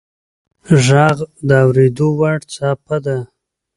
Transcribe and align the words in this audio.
•ږغ 0.85 1.17
د 1.47 1.49
اورېدو 1.63 2.07
وړ 2.19 2.37
څپه 2.53 2.97
ده. 3.05 3.17